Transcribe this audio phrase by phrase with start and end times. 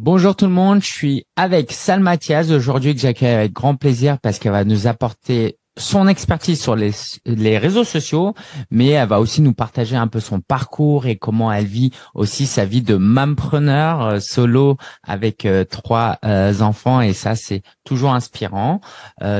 [0.00, 4.20] Bonjour tout le monde, je suis avec Salma Mathias aujourd'hui que j'accueille avec grand plaisir
[4.20, 6.90] parce qu'elle va nous apporter son expertise sur les,
[7.24, 8.34] les réseaux sociaux,
[8.70, 12.46] mais elle va aussi nous partager un peu son parcours et comment elle vit aussi
[12.46, 18.12] sa vie de mampreneur euh, solo avec euh, trois euh, enfants et ça c'est toujours
[18.12, 18.80] inspirant.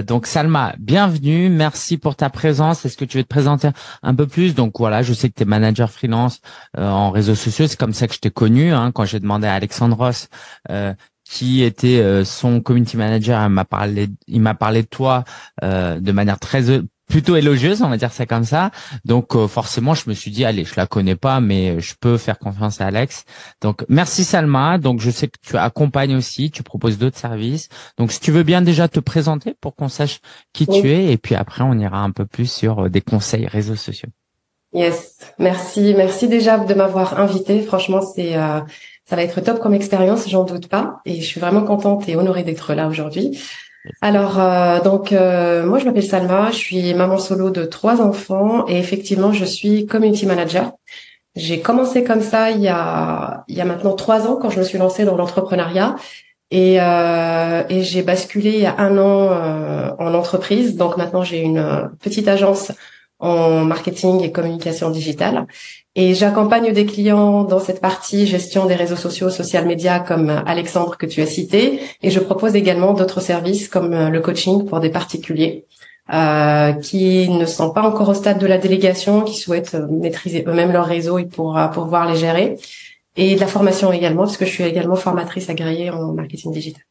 [0.06, 2.86] donc Salma, bienvenue, merci pour ta présence.
[2.86, 3.68] Est-ce que tu veux te présenter
[4.02, 4.54] un peu plus?
[4.54, 6.40] Donc voilà, je sais que tu es manager freelance
[6.78, 9.52] en réseaux sociaux, c'est comme ça que je t'ai connu hein, quand j'ai demandé à
[9.52, 10.28] Alexandros
[11.28, 15.24] qui était euh, son community manager, il m'a parlé, il m'a parlé de toi
[15.62, 16.62] euh, de manière très
[17.06, 18.70] plutôt élogieuse, on va dire ça comme ça.
[19.04, 22.16] Donc euh, forcément, je me suis dit allez, je la connais pas, mais je peux
[22.16, 23.24] faire confiance à Alex.
[23.60, 24.78] Donc merci Salma.
[24.78, 27.68] Donc je sais que tu accompagnes aussi, tu proposes d'autres services.
[27.98, 30.20] Donc si tu veux bien déjà te présenter pour qu'on sache
[30.54, 33.76] qui tu es, et puis après on ira un peu plus sur des conseils réseaux
[33.76, 34.08] sociaux.
[34.74, 37.62] Yes, merci, merci déjà de m'avoir invité.
[37.62, 38.36] Franchement, c'est
[39.08, 42.16] ça va être top comme expérience, j'en doute pas, et je suis vraiment contente et
[42.16, 43.38] honorée d'être là aujourd'hui.
[44.02, 48.66] Alors euh, donc euh, moi je m'appelle Salma, je suis maman solo de trois enfants
[48.68, 50.72] et effectivement je suis community manager.
[51.36, 54.58] J'ai commencé comme ça il y a il y a maintenant trois ans quand je
[54.58, 55.96] me suis lancée dans l'entrepreneuriat
[56.50, 60.76] et, euh, et j'ai basculé il y a un an en entreprise.
[60.76, 62.72] Donc maintenant j'ai une petite agence
[63.20, 65.46] en marketing et communication digitale.
[66.00, 70.96] Et j'accompagne des clients dans cette partie gestion des réseaux sociaux, social media comme Alexandre
[70.96, 71.80] que tu as cité.
[72.04, 75.66] Et je propose également d'autres services comme le coaching pour des particuliers
[76.14, 80.70] euh, qui ne sont pas encore au stade de la délégation, qui souhaitent maîtriser eux-mêmes
[80.70, 82.58] leur réseau et pour, pouvoir les gérer.
[83.16, 86.84] Et de la formation également, parce que je suis également formatrice agréée en marketing digital.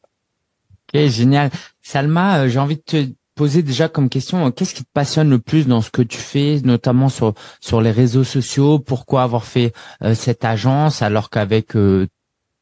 [0.92, 1.48] Ok, génial.
[1.80, 3.06] Salma, euh, j'ai envie de te
[3.38, 6.18] poser déjà comme question, euh, qu'est-ce qui te passionne le plus dans ce que tu
[6.18, 8.80] fais, notamment sur sur les réseaux sociaux?
[8.80, 9.72] Pourquoi avoir fait
[10.02, 12.08] euh, cette agence alors qu'avec euh,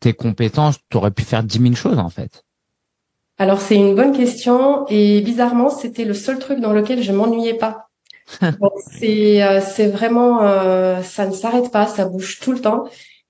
[0.01, 2.45] tes compétences, tu aurais pu faire dix mille choses en fait?
[3.39, 7.55] Alors c'est une bonne question et bizarrement c'était le seul truc dans lequel je m'ennuyais
[7.55, 7.89] pas.
[8.99, 10.41] c'est c'est vraiment
[11.03, 12.85] ça ne s'arrête pas, ça bouge tout le temps.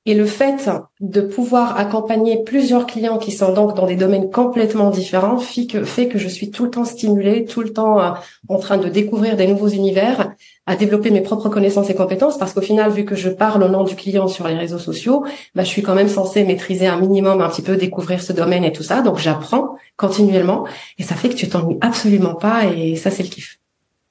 [0.09, 4.91] Et le fait de pouvoir accompagner plusieurs clients qui sont donc dans des domaines complètement
[4.91, 8.11] différents fait que, je suis tout le temps stimulée, tout le temps euh,
[8.49, 10.33] en train de découvrir des nouveaux univers,
[10.67, 13.69] à développer mes propres connaissances et compétences, parce qu'au final, vu que je parle au
[13.69, 15.25] nom du client sur les réseaux sociaux,
[15.57, 18.65] bah, je suis quand même censée maîtriser un minimum, un petit peu découvrir ce domaine
[18.65, 19.03] et tout ça.
[19.03, 20.67] Donc j'apprends continuellement,
[20.99, 23.59] et ça fait que tu t'ennuies absolument pas, et ça c'est le kiff.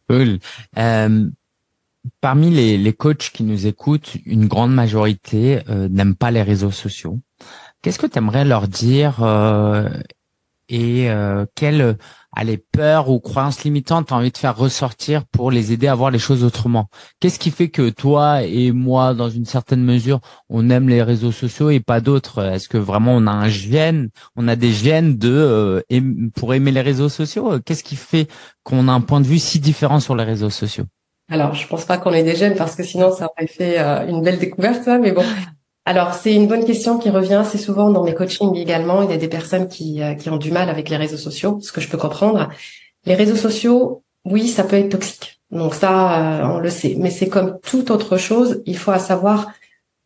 [0.10, 0.40] Cool.
[0.78, 1.26] Euh,
[2.22, 7.20] parmi les, les, coachs qui nous écoutent, une grande majorité euh, pas les réseaux sociaux.
[7.82, 9.90] Qu'est-ce que tu aimerais leur dire euh,
[10.68, 11.98] et euh, quelles
[12.32, 12.64] allez,
[13.08, 16.20] ou croyances limitantes tu as envie de faire ressortir pour les aider à voir les
[16.20, 16.90] choses autrement?
[17.20, 21.32] Qu'est-ce qui fait que toi et moi, dans une certaine mesure, on aime les réseaux
[21.32, 22.44] sociaux et pas d'autres?
[22.44, 25.84] Est-ce que vraiment on a un gène, on a des gènes de
[26.36, 27.60] pour aimer les réseaux sociaux?
[27.64, 28.28] Qu'est-ce qui fait
[28.64, 30.86] qu'on a un point de vue si différent sur les réseaux sociaux?
[31.30, 34.08] Alors, je pense pas qu'on ait des gènes parce que sinon ça aurait fait euh,
[34.08, 35.24] une belle découverte, ça, mais bon.
[35.86, 39.02] Alors, c'est une bonne question qui revient assez souvent dans mes coachings également.
[39.02, 41.60] Il y a des personnes qui, euh, qui ont du mal avec les réseaux sociaux,
[41.62, 42.50] ce que je peux comprendre.
[43.06, 45.42] Les réseaux sociaux, oui, ça peut être toxique.
[45.52, 46.96] Donc ça, euh, on le sait.
[46.98, 49.52] Mais c'est comme toute autre chose, il faut à savoir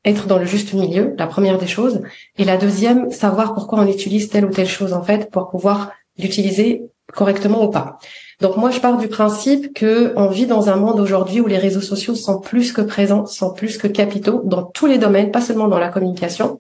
[0.06, 2.02] être dans le juste milieu, la première des choses.
[2.38, 5.92] Et la deuxième, savoir pourquoi on utilise telle ou telle chose, en fait, pour pouvoir
[6.18, 8.00] l'utiliser correctement ou pas.
[8.42, 11.58] Donc moi, je pars du principe que on vit dans un monde aujourd'hui où les
[11.58, 15.42] réseaux sociaux sont plus que présents, sont plus que capitaux dans tous les domaines, pas
[15.42, 16.58] seulement dans la communication.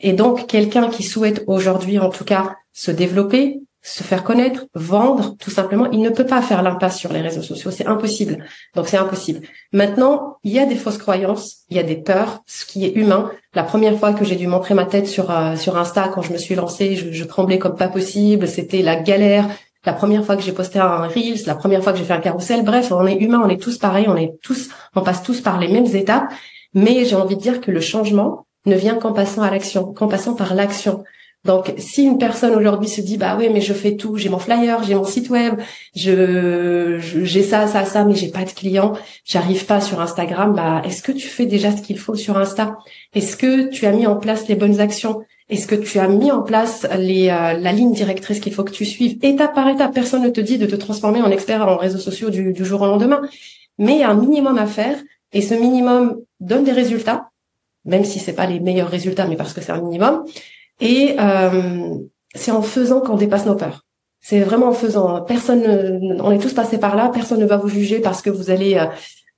[0.00, 5.34] Et donc, quelqu'un qui souhaite aujourd'hui, en tout cas, se développer, se faire connaître, vendre,
[5.38, 7.70] tout simplement, il ne peut pas faire l'impasse sur les réseaux sociaux.
[7.70, 8.44] C'est impossible.
[8.74, 9.46] Donc, c'est impossible.
[9.72, 12.92] Maintenant, il y a des fausses croyances, il y a des peurs, ce qui est
[12.92, 13.30] humain.
[13.54, 16.32] La première fois que j'ai dû montrer ma tête sur euh, sur Insta, quand je
[16.32, 18.46] me suis lancée, je, je tremblais comme pas possible.
[18.46, 19.48] C'était la galère
[19.84, 22.20] la première fois que j'ai posté un Reels, la première fois que j'ai fait un
[22.20, 22.64] carrousel.
[22.64, 25.58] Bref, on est humain, on est tous pareils, on est tous, on passe tous par
[25.58, 26.32] les mêmes étapes.
[26.74, 30.08] Mais j'ai envie de dire que le changement ne vient qu'en passant à l'action, qu'en
[30.08, 31.04] passant par l'action.
[31.44, 34.38] Donc, si une personne aujourd'hui se dit, bah oui, mais je fais tout, j'ai mon
[34.38, 35.60] flyer, j'ai mon site web,
[35.92, 38.92] j'ai ça, ça, ça, mais j'ai pas de clients,
[39.24, 42.78] j'arrive pas sur Instagram, bah, est-ce que tu fais déjà ce qu'il faut sur Insta?
[43.12, 45.24] Est-ce que tu as mis en place les bonnes actions?
[45.52, 48.86] Est-ce que tu as mis en place euh, la ligne directrice qu'il faut que tu
[48.86, 49.92] suives étape par étape?
[49.92, 52.86] Personne ne te dit de te transformer en expert en réseaux sociaux du, jour au
[52.86, 53.20] lendemain.
[53.76, 54.96] Mais il y a un minimum à faire
[55.30, 57.28] et ce minimum donne des résultats,
[57.84, 60.24] même si c'est pas les meilleurs résultats, mais parce que c'est un minimum.
[60.80, 61.98] Et euh,
[62.34, 63.84] c'est en faisant qu'on dépasse nos peurs.
[64.22, 65.20] C'est vraiment en faisant.
[65.20, 67.10] Personne, on est tous passés par là.
[67.12, 68.86] Personne ne va vous juger parce que vous allez, euh,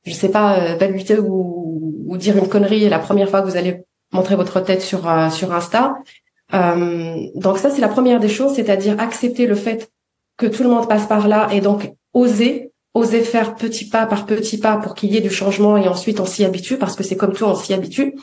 [0.05, 3.83] je sais pas, baluter ou, ou dire une connerie la première fois que vous allez
[4.15, 5.97] montrer votre tête sur euh, sur Insta.
[6.55, 9.91] Euh, donc ça, c'est la première des choses, c'est-à-dire accepter le fait
[10.39, 14.25] que tout le monde passe par là et donc oser, oser faire petit pas par
[14.25, 17.03] petit pas pour qu'il y ait du changement et ensuite on s'y habitue parce que
[17.03, 18.15] c'est comme tout, on s'y habitue.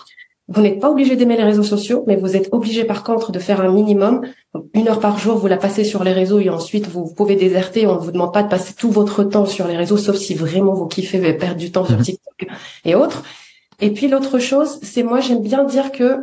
[0.47, 3.39] Vous n'êtes pas obligé d'aimer les réseaux sociaux, mais vous êtes obligé par contre de
[3.39, 4.21] faire un minimum.
[4.73, 7.87] Une heure par jour, vous la passez sur les réseaux et ensuite vous pouvez déserter.
[7.87, 10.35] On ne vous demande pas de passer tout votre temps sur les réseaux, sauf si
[10.35, 12.03] vraiment vous kiffez perdre du temps sur mhm.
[12.03, 12.47] TikTok
[12.83, 13.23] et autres.
[13.81, 16.19] Et puis l'autre chose, c'est moi j'aime bien dire que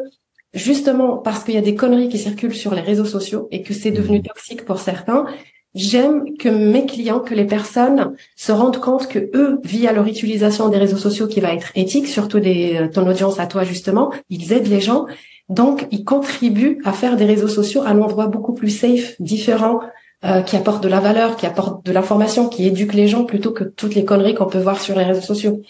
[0.55, 3.75] justement parce qu'il y a des conneries qui circulent sur les réseaux sociaux et que
[3.75, 4.25] c'est devenu mhm.
[4.25, 5.27] toxique pour certains,
[5.75, 10.69] J'aime que mes clients, que les personnes se rendent compte que eux, via leur utilisation
[10.71, 14.11] des réseaux sociaux qui va être éthique, surtout des, euh, ton audience à toi justement,
[14.31, 15.07] ils aident les gens.
[15.49, 19.81] Donc, ils contribuent à faire des réseaux sociaux un endroit beaucoup plus safe, différent,
[20.25, 23.53] euh, qui apporte de la valeur, qui apporte de l'information, qui éduque les gens plutôt
[23.53, 25.63] que toutes les conneries qu'on peut voir sur les réseaux sociaux.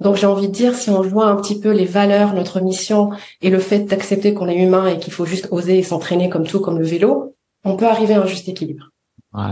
[0.00, 3.10] Donc j'ai envie de dire, si on voit un petit peu les valeurs, notre mission
[3.40, 6.60] et le fait d'accepter qu'on est humain et qu'il faut juste oser s'entraîner comme tout,
[6.60, 7.34] comme le vélo,
[7.64, 8.90] on peut arriver à un juste équilibre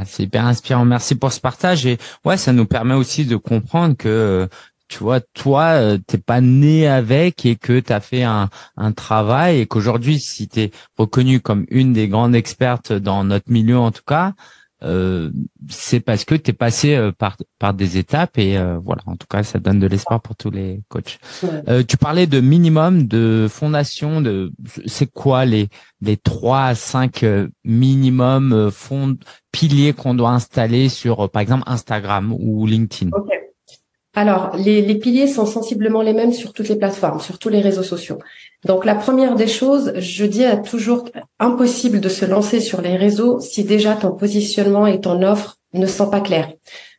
[0.04, 0.84] c'est hyper inspirant.
[0.84, 1.86] Merci pour ce partage.
[1.86, 4.48] Et ouais, ça nous permet aussi de comprendre que
[4.88, 8.92] tu vois, toi, euh, t'es pas né avec et que tu as fait un, un
[8.92, 13.78] travail et qu'aujourd'hui, si tu es reconnu comme une des grandes expertes dans notre milieu
[13.78, 14.34] en tout cas,
[14.84, 15.30] euh,
[15.70, 19.16] c'est parce que tu es passé euh, par, par des étapes et euh, voilà, en
[19.16, 21.18] tout cas, ça donne de l'espoir pour tous les coachs.
[21.88, 24.52] tu parlais de minimum, de fondation, de
[24.86, 25.68] c'est quoi les
[26.00, 27.24] les trois à cinq
[27.64, 29.16] minimum fonds
[29.52, 33.10] piliers qu'on doit installer sur par exemple Instagram ou LinkedIn?
[34.16, 37.60] Alors, les, les, piliers sont sensiblement les mêmes sur toutes les plateformes, sur tous les
[37.60, 38.18] réseaux sociaux.
[38.64, 41.04] Donc, la première des choses, je dis à toujours
[41.38, 45.86] impossible de se lancer sur les réseaux si déjà ton positionnement et ton offre ne
[45.86, 46.52] sont pas clairs.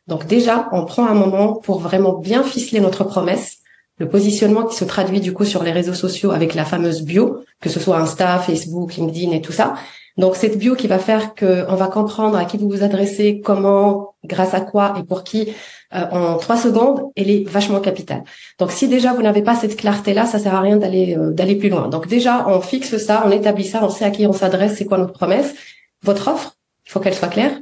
[0.06, 3.58] Donc déjà, on prend un moment pour vraiment bien ficeler notre promesse,
[3.98, 7.40] le positionnement qui se traduit du coup sur les réseaux sociaux avec la fameuse bio,
[7.60, 9.74] que ce soit Insta, Facebook, LinkedIn et tout ça.
[10.16, 14.14] Donc cette bio qui va faire qu'on va comprendre à qui vous vous adressez, comment,
[14.24, 15.52] grâce à quoi et pour qui
[15.94, 18.24] euh, en trois secondes, elle est vachement capitale.
[18.58, 21.54] Donc si déjà vous n'avez pas cette clarté-là, ça sert à rien d'aller euh, d'aller
[21.56, 21.88] plus loin.
[21.88, 24.86] Donc déjà, on fixe ça, on établit ça, on sait à qui on s'adresse, c'est
[24.86, 25.54] quoi notre promesse.
[26.02, 27.52] Votre offre, il faut qu'elle soit claire.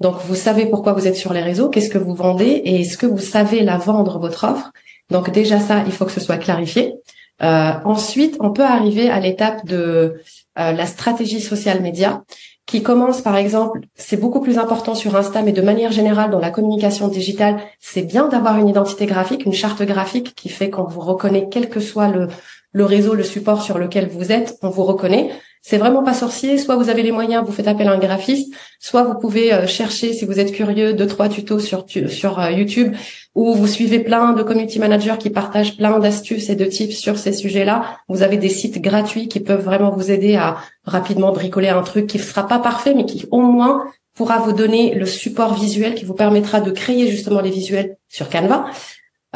[0.00, 2.98] Donc vous savez pourquoi vous êtes sur les réseaux, qu'est-ce que vous vendez et est-ce
[2.98, 4.72] que vous savez la vendre votre offre.
[5.10, 6.94] Donc déjà ça, il faut que ce soit clarifié.
[7.42, 10.20] Euh, ensuite, on peut arriver à l'étape de
[10.60, 12.22] la stratégie social média
[12.66, 16.38] qui commence par exemple, c'est beaucoup plus important sur Insta, mais de manière générale dans
[16.38, 20.84] la communication digitale, c'est bien d'avoir une identité graphique, une charte graphique qui fait qu'on
[20.84, 24.84] vous reconnaît quel que soit le réseau, le support sur lequel vous êtes, on vous
[24.84, 25.30] reconnaît.
[25.62, 26.56] C'est vraiment pas sorcier.
[26.56, 29.66] Soit vous avez les moyens, vous faites appel à un graphiste, soit vous pouvez euh,
[29.66, 32.94] chercher, si vous êtes curieux, deux trois tutos sur euh, YouTube
[33.34, 37.18] où vous suivez plein de community managers qui partagent plein d'astuces et de tips sur
[37.18, 37.98] ces sujets-là.
[38.08, 42.06] Vous avez des sites gratuits qui peuvent vraiment vous aider à rapidement bricoler un truc
[42.06, 43.84] qui ne sera pas parfait, mais qui au moins
[44.14, 48.28] pourra vous donner le support visuel qui vous permettra de créer justement les visuels sur
[48.28, 48.66] Canva.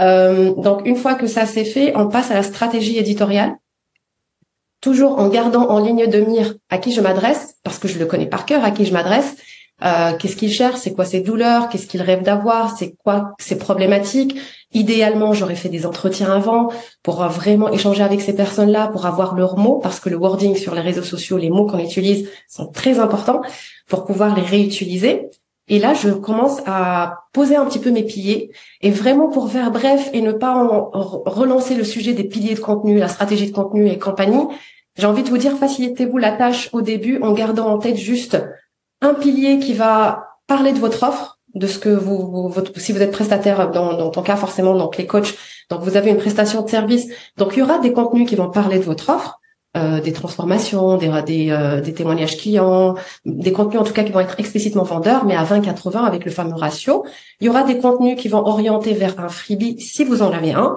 [0.01, 3.55] Euh, donc une fois que ça c'est fait, on passe à la stratégie éditoriale
[4.85, 8.05] toujours en gardant en ligne de mire à qui je m'adresse, parce que je le
[8.05, 9.35] connais par cœur, à qui je m'adresse,
[9.83, 13.57] euh, qu'est-ce qu'il cherche, c'est quoi ses douleurs, qu'est-ce qu'il rêve d'avoir, c'est quoi ses
[13.57, 14.37] problématiques.
[14.75, 16.69] Idéalement, j'aurais fait des entretiens avant
[17.03, 20.75] pour vraiment échanger avec ces personnes-là, pour avoir leurs mots, parce que le wording sur
[20.75, 23.41] les réseaux sociaux, les mots qu'on utilise sont très importants
[23.89, 25.31] pour pouvoir les réutiliser.
[25.69, 28.51] Et là, je commence à poser un petit peu mes piliers
[28.83, 30.55] et vraiment pour faire bref et ne pas
[30.93, 34.47] relancer le sujet des piliers de contenu, la stratégie de contenu et compagnie,
[34.97, 38.39] j'ai envie de vous dire, facilitez-vous la tâche au début en gardant en tête juste
[39.01, 43.11] un pilier qui va parler de votre offre, de ce que vous, si vous êtes
[43.11, 45.35] prestataire dans, dans ton cas forcément, donc les coachs,
[45.71, 48.51] donc vous avez une prestation de service, donc il y aura des contenus qui vont
[48.51, 49.41] parler de votre offre,
[49.77, 54.13] euh, des transformations, des, des, euh, des, témoignages clients, des contenus en tout cas qui
[54.13, 57.05] vont être explicitement vendeurs, mais à 20-80 avec le fameux ratio.
[57.41, 60.53] Il y aura des contenus qui vont orienter vers un freebie si vous en avez
[60.53, 60.77] un,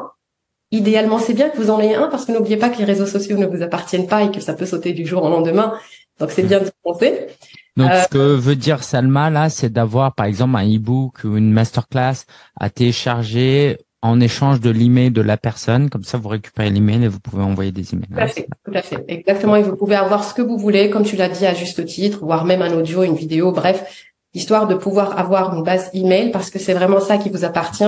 [0.72, 3.06] idéalement, c'est bien que vous en ayez un parce que n'oubliez pas que les réseaux
[3.06, 5.74] sociaux ne vous appartiennent pas et que ça peut sauter du jour au lendemain.
[6.20, 7.27] Donc, c'est bien de penser.
[7.75, 11.54] Donc, ce que veut dire Salma, là, c'est d'avoir, par exemple, un e-book ou une
[11.54, 12.25] masterclass
[12.60, 13.77] à télécharger
[14.08, 15.90] en échange de l'email de la personne.
[15.90, 18.08] Comme ça, vous récupérez l'email et vous pouvez envoyer des emails.
[18.10, 19.06] Tout à fait, tout à fait.
[19.08, 19.56] Exactement.
[19.56, 22.20] Et vous pouvez avoir ce que vous voulez, comme tu l'as dit à juste titre,
[22.24, 26.50] voire même un audio, une vidéo, bref, histoire de pouvoir avoir une base email parce
[26.50, 27.84] que c'est vraiment ça qui vous appartient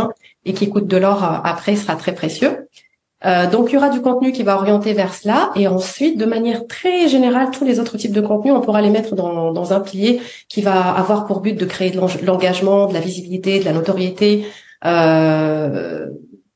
[0.46, 2.68] et qui coûte de l'or euh, après sera très précieux.
[3.26, 6.24] Euh, donc il y aura du contenu qui va orienter vers cela et ensuite de
[6.24, 9.80] manière très générale tous les autres types de contenus on pourra les mettre dans, un
[9.82, 13.74] pilier qui va avoir pour but de créer de l'engagement, de la visibilité, de la
[13.74, 14.46] notoriété,
[14.86, 16.08] euh,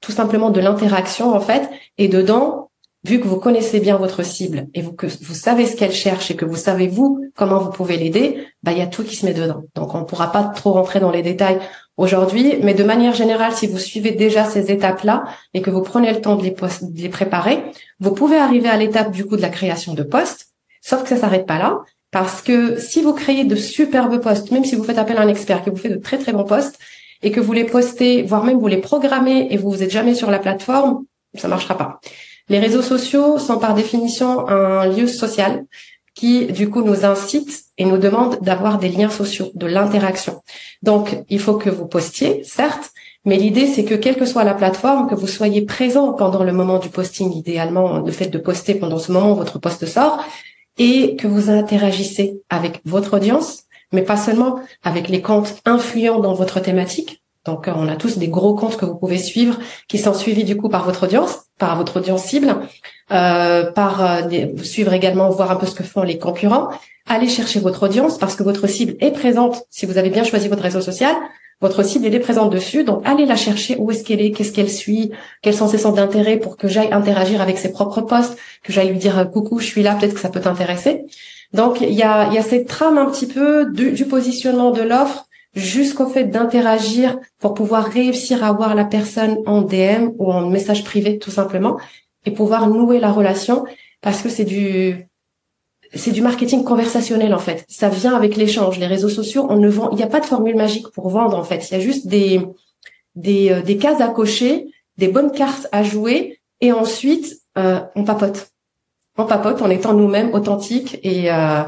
[0.01, 2.69] tout simplement de l'interaction en fait et dedans
[3.03, 6.35] vu que vous connaissez bien votre cible et que vous savez ce qu'elle cherche et
[6.35, 9.25] que vous savez vous comment vous pouvez l'aider, bah il y a tout qui se
[9.25, 9.63] met dedans.
[9.75, 11.59] Donc on ne pourra pas trop rentrer dans les détails
[11.97, 16.13] aujourd'hui, mais de manière générale, si vous suivez déjà ces étapes-là et que vous prenez
[16.13, 17.63] le temps de les, de les préparer,
[17.99, 20.47] vous pouvez arriver à l'étape du coup de la création de postes.
[20.81, 21.79] Sauf que ça s'arrête pas là,
[22.11, 25.27] parce que si vous créez de superbes postes, même si vous faites appel à un
[25.27, 26.79] expert qui vous fait de très très bons postes
[27.23, 30.13] et que vous les postez, voire même vous les programmez et vous vous êtes jamais
[30.13, 31.99] sur la plateforme, ça marchera pas.
[32.49, 35.65] Les réseaux sociaux sont par définition un lieu social
[36.13, 40.41] qui, du coup, nous incite et nous demande d'avoir des liens sociaux, de l'interaction.
[40.83, 42.91] Donc, il faut que vous postiez, certes,
[43.25, 46.51] mais l'idée, c'est que quelle que soit la plateforme, que vous soyez présent pendant le
[46.51, 50.23] moment du posting, idéalement, le fait de poster pendant ce moment votre poste sort,
[50.77, 53.63] et que vous interagissez avec votre audience,
[53.93, 58.29] mais pas seulement avec les comptes influents dans votre thématique, donc, on a tous des
[58.29, 59.59] gros comptes que vous pouvez suivre,
[59.89, 62.55] qui sont suivis du coup par votre audience, par votre audience cible,
[63.11, 64.21] euh, par euh,
[64.63, 66.69] suivre également, voir un peu ce que font les concurrents.
[67.05, 69.63] Allez chercher votre audience parce que votre cible est présente.
[69.69, 71.13] Si vous avez bien choisi votre réseau social,
[71.59, 72.85] votre cible elle est présente dessus.
[72.85, 73.75] Donc, allez la chercher.
[73.77, 74.31] Où est-ce qu'elle est?
[74.31, 75.11] Qu'est-ce qu'elle suit?
[75.41, 78.89] Quels sont ses centres d'intérêt pour que j'aille interagir avec ses propres posts, que j'aille
[78.89, 81.03] lui dire coucou, je suis là, peut-être que ça peut t'intéresser.
[81.53, 85.27] Donc, il y a, y a cette trame un petit peu du, positionnement de l'offre
[85.55, 90.83] jusqu'au fait d'interagir pour pouvoir réussir à voir la personne en DM ou en message
[90.83, 91.77] privé tout simplement
[92.25, 93.65] et pouvoir nouer la relation
[94.01, 95.07] parce que c'est du
[95.95, 97.65] c'est du marketing conversationnel en fait.
[97.69, 98.79] Ça vient avec l'échange.
[98.79, 101.37] Les réseaux sociaux, on ne vend, il n'y a pas de formule magique pour vendre
[101.37, 101.69] en fait.
[101.69, 102.41] Il y a juste des
[103.15, 108.52] des, euh, cases à cocher, des bonnes cartes à jouer et ensuite euh, on papote.
[109.17, 111.63] On papote en étant nous-mêmes authentiques et euh,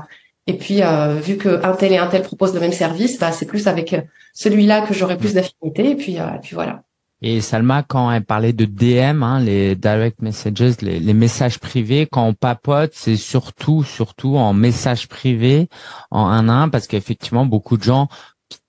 [0.48, 3.48] et puis, euh, vu qu'un tel et un tel proposent le même service, bah, c'est
[3.48, 4.02] plus avec euh,
[4.34, 5.90] celui-là que j'aurai plus d'affinité.
[5.90, 6.84] Et puis, euh, puis voilà.
[7.22, 12.08] Et Salma, quand elle parlait de DM, hein, les direct messages, les, les, messages privés,
[12.12, 15.68] quand on papote, c'est surtout, surtout en message privé,
[16.12, 18.10] en un à un, parce qu'effectivement, beaucoup de gens,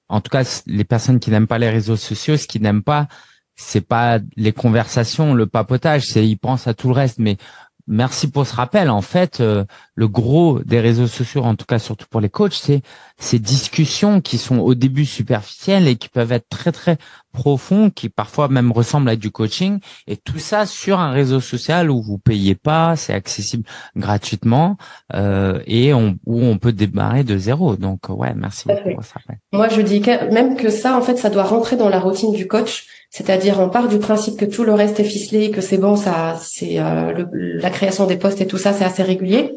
[0.08, 3.08] en tout cas, les personnes qui n'aiment pas les réseaux sociaux, ce qu'ils n'aiment pas,
[3.56, 7.18] c'est pas les conversations, le papotage, c'est ils pensent à tout le reste.
[7.18, 7.36] Mais
[7.86, 8.90] merci pour ce rappel.
[8.90, 9.64] En fait, euh,
[9.94, 12.82] le gros des réseaux sociaux, en tout cas surtout pour les coachs, c'est
[13.18, 16.98] ces discussions qui sont au début superficielles et qui peuvent être très très
[17.32, 19.78] profonds, qui parfois même ressemblent à du coaching.
[20.06, 23.64] Et tout ça sur un réseau social où vous payez pas, c'est accessible
[23.94, 24.76] gratuitement
[25.14, 27.76] euh, et on, où on peut démarrer de zéro.
[27.76, 29.38] Donc ouais, merci beaucoup pour ce rappel.
[29.52, 32.46] Moi, je dis même que ça, en fait, ça doit rentrer dans la routine du
[32.46, 35.96] coach c'est-à-dire, on part du principe que tout le reste est ficelé, que c'est bon,
[35.96, 39.56] ça, c'est euh, la création des postes et tout ça, c'est assez régulier.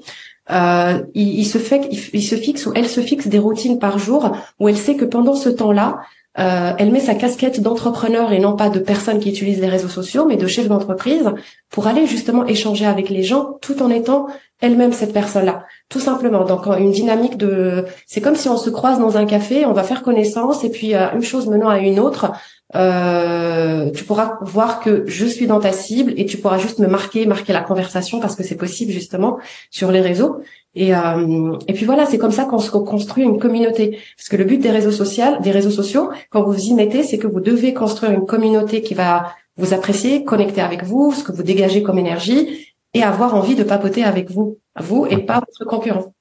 [0.52, 4.36] Euh, il, se fait, il, se fixe ou elle se fixe des routines par jour
[4.60, 6.00] où elle sait que pendant ce temps-là,
[6.40, 9.90] euh, elle met sa casquette d'entrepreneur et non pas de personne qui utilise les réseaux
[9.90, 11.30] sociaux, mais de chef d'entreprise
[11.70, 14.28] pour aller justement échanger avec les gens tout en étant
[14.62, 15.66] elle-même cette personne-là.
[15.88, 16.44] Tout simplement.
[16.44, 19.84] Donc une dynamique de, c'est comme si on se croise dans un café, on va
[19.84, 22.32] faire connaissance et puis une chose menant à une autre
[22.76, 26.88] euh, tu pourras voir que je suis dans ta cible et tu pourras juste me
[26.88, 29.40] marquer, marquer la conversation parce que c'est possible justement
[29.72, 30.42] sur les réseaux.
[30.76, 34.00] Et, euh, et puis voilà, c'est comme ça qu'on construit une communauté.
[34.18, 37.18] Parce que le but des réseaux sociaux, des réseaux sociaux, quand vous y mettez, c'est
[37.18, 41.32] que vous devez construire une communauté qui va vous apprécier, connecter avec vous, ce que
[41.32, 45.66] vous dégagez comme énergie et avoir envie de papoter avec vous, vous et pas votre
[45.66, 46.14] concurrent.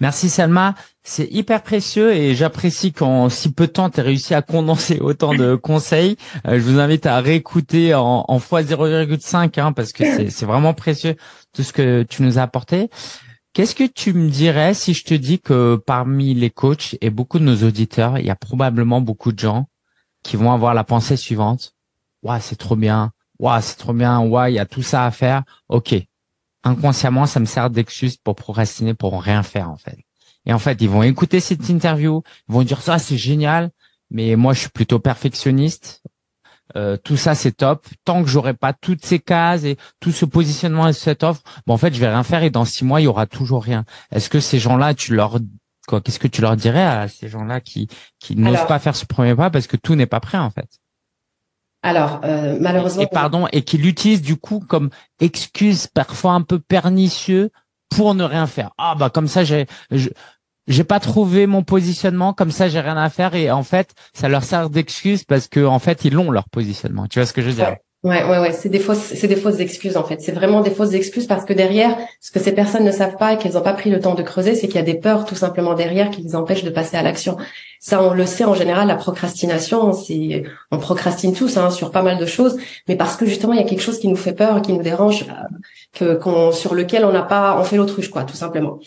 [0.00, 4.34] Merci Salma, c'est hyper précieux et j'apprécie qu'en si peu de temps tu as réussi
[4.34, 6.16] à condenser autant de conseils.
[6.46, 11.16] Euh, je vous invite à réécouter en, en x0,5 hein, parce que c'est vraiment précieux
[11.52, 12.88] tout ce que tu nous as apporté.
[13.52, 17.38] Qu'est-ce que tu me dirais si je te dis que parmi les coachs et beaucoup
[17.38, 19.68] de nos auditeurs, il y a probablement beaucoup de gens
[20.22, 21.74] qui vont avoir la pensée suivante?
[22.22, 23.12] Ouais, c'est trop bien.
[23.38, 24.20] Ouais, c'est trop bien.
[24.20, 25.42] Ouais, il y a tout ça à faire.
[25.68, 25.94] OK
[26.64, 29.98] inconsciemment, ça me sert d'excuse pour procrastiner, pour rien faire en fait.
[30.46, 33.70] Et en fait, ils vont écouter cette interview, ils vont dire ça, c'est génial,
[34.10, 36.02] mais moi, je suis plutôt perfectionniste.
[36.76, 37.86] Euh, tout ça, c'est top.
[38.04, 41.74] Tant que j'aurai pas toutes ces cases et tout ce positionnement et cette offre, bon,
[41.74, 43.84] en fait, je vais rien faire et dans six mois, il y aura toujours rien.
[44.10, 45.38] Est-ce que ces gens-là, tu leur
[45.86, 49.06] quoi Qu'est-ce que tu leur dirais à ces gens-là qui qui n'osent pas faire ce
[49.06, 50.68] premier pas parce que tout n'est pas prêt en fait?
[51.82, 53.02] Alors, euh, malheureusement.
[53.02, 57.50] Et, pardon, et qu'il utilise du coup comme excuse parfois un peu pernicieux
[57.88, 58.70] pour ne rien faire.
[58.78, 59.66] Ah bah comme ça j'ai
[60.66, 64.28] j'ai pas trouvé mon positionnement, comme ça j'ai rien à faire et en fait ça
[64.28, 67.06] leur sert d'excuse parce que en fait ils l'ont leur positionnement.
[67.06, 67.68] Tu vois ce que je veux dire?
[67.68, 70.20] Ouais, ouais, ouais, c'est des fausses, c'est des fausses excuses en fait.
[70.20, 73.32] C'est vraiment des fausses excuses parce que derrière, ce que ces personnes ne savent pas
[73.32, 75.24] et qu'elles n'ont pas pris le temps de creuser, c'est qu'il y a des peurs
[75.24, 77.36] tout simplement derrière qui les empêchent de passer à l'action.
[77.80, 82.02] Ça, on le sait en général, la procrastination, c'est, on procrastine tous hein, sur pas
[82.02, 82.56] mal de choses,
[82.88, 84.82] mais parce que justement il y a quelque chose qui nous fait peur, qui nous
[84.82, 85.56] dérange, euh,
[85.92, 88.78] que qu'on sur lequel on n'a pas, on fait l'autruche quoi, tout simplement.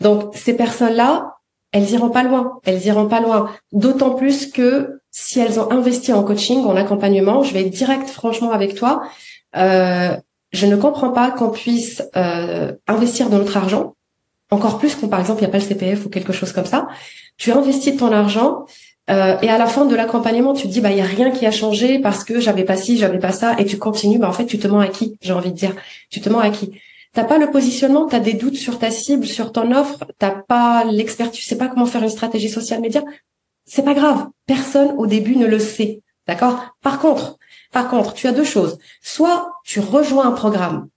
[0.00, 1.36] Donc ces personnes-là,
[1.72, 2.60] elles iront pas loin.
[2.64, 3.50] Elles iront pas loin.
[3.72, 8.08] D'autant plus que si elles ont investi en coaching, en accompagnement, je vais être direct
[8.08, 9.02] franchement avec toi.
[9.56, 10.16] Euh,
[10.52, 13.94] je ne comprends pas qu'on puisse euh, investir de notre argent,
[14.50, 16.64] encore plus quand par exemple il n'y a pas le CPF ou quelque chose comme
[16.64, 16.88] ça.
[17.36, 18.64] Tu investis ton argent
[19.10, 21.30] euh, et à la fin de l'accompagnement, tu te dis bah il y a rien
[21.30, 24.18] qui a changé parce que j'avais pas ci, j'avais pas ça, et tu continues.
[24.18, 25.74] Bah en fait tu te mens à qui J'ai envie de dire,
[26.08, 26.72] tu te mens à qui?
[27.12, 30.30] T'as pas le positionnement, tu as des doutes sur ta cible, sur ton offre, t'as
[30.30, 33.02] pas l'expert, tu sais pas comment faire une stratégie social média?
[33.64, 34.26] C'est pas grave.
[34.46, 36.02] Personne au début ne le sait.
[36.26, 36.74] D'accord?
[36.82, 37.38] Par contre,
[37.72, 38.78] par contre, tu as deux choses.
[39.02, 40.88] Soit tu rejoins un programme.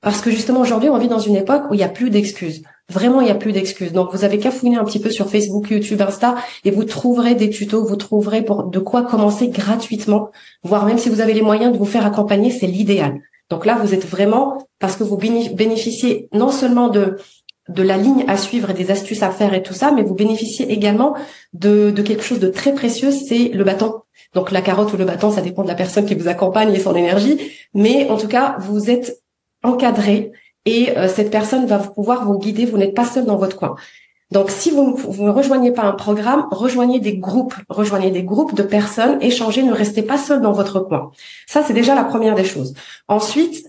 [0.00, 2.62] Parce que justement aujourd'hui, on vit dans une époque où il n'y a plus d'excuses.
[2.88, 3.92] Vraiment, il n'y a plus d'excuses.
[3.92, 7.50] Donc, vous avez qu'à un petit peu sur Facebook, YouTube, Insta, et vous trouverez des
[7.50, 10.30] tutos, vous trouverez de quoi commencer gratuitement,
[10.62, 13.20] voire même si vous avez les moyens de vous faire accompagner, c'est l'idéal.
[13.50, 17.16] Donc là, vous êtes vraiment, parce que vous bénéficiez non seulement de,
[17.68, 20.14] de la ligne à suivre et des astuces à faire et tout ça, mais vous
[20.14, 21.14] bénéficiez également
[21.52, 24.02] de, de quelque chose de très précieux, c'est le bâton.
[24.34, 26.80] Donc la carotte ou le bâton, ça dépend de la personne qui vous accompagne et
[26.80, 27.38] son énergie,
[27.74, 29.22] mais en tout cas, vous êtes
[29.62, 30.32] encadré
[30.64, 33.76] et euh, cette personne va pouvoir vous guider, vous n'êtes pas seul dans votre coin.
[34.30, 38.54] Donc, si vous, vous ne rejoignez pas un programme, rejoignez des groupes, rejoignez des groupes
[38.54, 41.12] de personnes, échangez, ne restez pas seul dans votre coin.
[41.46, 42.74] Ça, c'est déjà la première des choses.
[43.08, 43.66] Ensuite,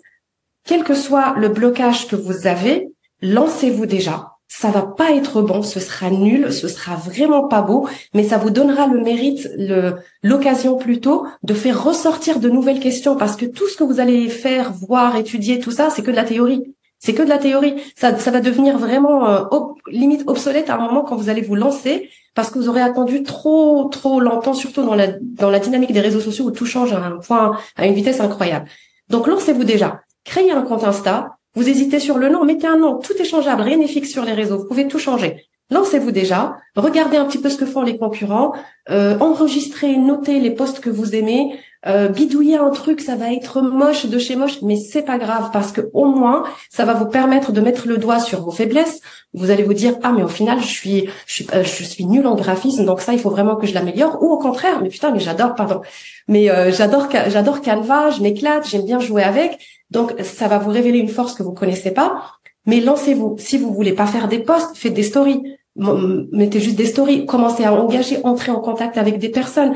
[0.65, 4.33] quel que soit le blocage que vous avez, lancez-vous déjà.
[4.47, 8.38] Ça va pas être bon, ce sera nul, ce sera vraiment pas beau, mais ça
[8.38, 13.45] vous donnera le mérite, le, l'occasion plutôt de faire ressortir de nouvelles questions parce que
[13.45, 16.75] tout ce que vous allez faire, voir, étudier, tout ça, c'est que de la théorie.
[16.97, 17.75] C'est que de la théorie.
[17.95, 19.43] Ça, ça va devenir vraiment euh,
[19.88, 23.23] limite obsolète à un moment quand vous allez vous lancer parce que vous aurez attendu
[23.23, 26.91] trop trop longtemps, surtout dans la dans la dynamique des réseaux sociaux où tout change
[26.91, 28.67] à un point, à une vitesse incroyable.
[29.09, 30.01] Donc lancez-vous déjà.
[30.25, 31.38] Créez un compte Insta.
[31.56, 33.00] Vous hésitez sur le nom, mettez un nom.
[33.00, 34.60] Tout est changeable, rien n'est fixe sur les réseaux.
[34.60, 35.49] Vous pouvez tout changer.
[35.69, 38.53] Lancez-vous déjà, regardez un petit peu ce que font les concurrents,
[38.89, 43.62] euh, enregistrez, notez les posts que vous aimez, euh, bidouiller un truc, ça va être
[43.62, 47.05] moche de chez moche, mais c'est pas grave parce que au moins ça va vous
[47.05, 48.99] permettre de mettre le doigt sur vos faiblesses.
[49.34, 51.43] Vous allez vous dire ah mais au final je suis je
[51.84, 54.38] suis euh, nul en graphisme donc ça il faut vraiment que je l'améliore ou au
[54.39, 55.82] contraire mais putain mais j'adore pardon
[56.27, 60.71] mais euh, j'adore j'adore Canva, je m'éclate, j'aime bien jouer avec donc ça va vous
[60.71, 62.23] révéler une force que vous connaissez pas.
[62.65, 63.36] Mais lancez-vous.
[63.39, 65.41] Si vous voulez pas faire des posts, faites des stories.
[65.75, 67.25] Mettez juste des stories.
[67.25, 69.75] Commencez à engager, entrer en contact avec des personnes.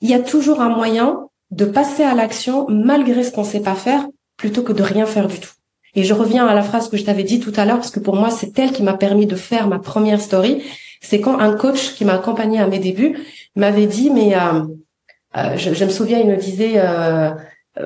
[0.00, 3.74] Il y a toujours un moyen de passer à l'action malgré ce qu'on sait pas
[3.74, 5.50] faire plutôt que de rien faire du tout.
[5.94, 8.00] Et je reviens à la phrase que je t'avais dit tout à l'heure parce que
[8.00, 10.62] pour moi c'est elle qui m'a permis de faire ma première story.
[11.00, 13.16] C'est quand un coach qui m'a accompagné à mes débuts
[13.54, 14.64] m'avait dit mais euh,
[15.36, 17.30] euh, je, me souviens il me disait euh,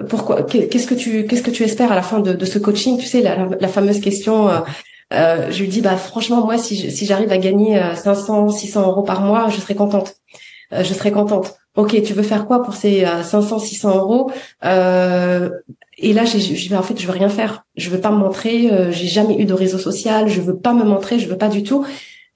[0.08, 2.98] pourquoi qu'est-ce que tu qu'est-ce que tu espères à la fin de, ce coaching?
[2.98, 4.48] Tu sais la, fameuse question
[5.10, 9.22] je lui dis bah franchement moi si si j'arrive à gagner 500 600 euros par
[9.22, 10.16] mois je serais contente
[10.70, 14.30] je serais contente ok, tu veux faire quoi pour ces 500, euh, 600 euros?
[14.64, 15.48] Euh,
[15.98, 17.64] Et là, j'ai, j'ai, en fait, je veux rien faire.
[17.76, 18.70] Je veux pas me montrer.
[18.72, 20.28] Euh, j'ai jamais eu de réseau social.
[20.28, 21.18] Je veux pas me montrer.
[21.20, 21.86] Je veux pas du tout.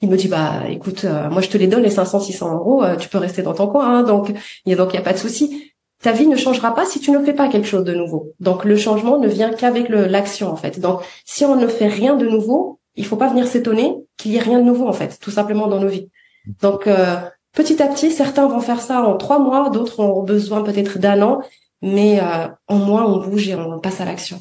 [0.01, 2.83] Il me dit bah écoute, moi je te les donne les 500, 600 euros.
[2.99, 3.99] tu peux rester dans ton coin.
[3.99, 4.33] Hein, donc
[4.67, 5.72] il y a donc il y a pas de souci.
[6.03, 8.33] Ta vie ne changera pas si tu ne fais pas quelque chose de nouveau.
[8.41, 10.81] Donc le changement ne vient qu'avec l'action en fait.
[10.81, 14.37] Donc si on ne fait rien de nouveau, il faut pas venir s'étonner qu'il y
[14.37, 16.09] ait rien de nouveau en fait, tout simplement dans nos vies.
[16.61, 16.89] Donc
[17.53, 21.21] Petit à petit, certains vont faire ça en trois mois, d'autres ont besoin peut-être d'un
[21.21, 21.43] an,
[21.83, 24.41] mais euh, en mois, on bouge et on passe à l'action.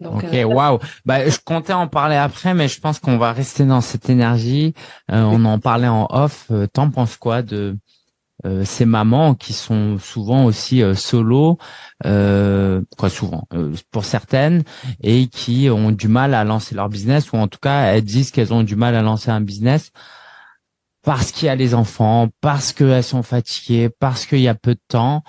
[0.00, 0.78] Donc, ok, euh, waouh.
[1.04, 4.72] Bah, je comptais en parler après, mais je pense qu'on va rester dans cette énergie.
[5.10, 6.50] Euh, on en parlait en off.
[6.72, 7.76] T'en penses quoi de
[8.64, 11.58] ces mamans qui sont souvent aussi solo,
[12.02, 13.48] quoi souvent
[13.90, 14.62] pour certaines,
[15.02, 18.30] et qui ont du mal à lancer leur business, ou en tout cas elles disent
[18.30, 19.90] qu'elles ont du mal à lancer un business
[21.06, 24.74] parce qu'il y a les enfants, parce qu'elles sont fatiguées, parce qu'il y a peu
[24.74, 25.22] de temps.